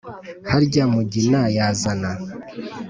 [0.51, 2.11] harya mugina yazana